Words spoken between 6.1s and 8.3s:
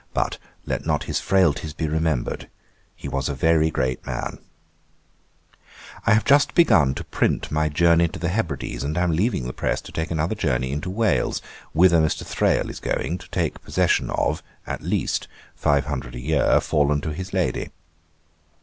have just begun to print my Journey to the